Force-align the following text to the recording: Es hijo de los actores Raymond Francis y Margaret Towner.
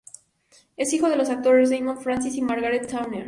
Es 0.77 0.93
hijo 0.93 1.09
de 1.11 1.15
los 1.15 1.29
actores 1.29 1.69
Raymond 1.69 1.99
Francis 2.01 2.33
y 2.35 2.41
Margaret 2.41 2.89
Towner. 2.89 3.19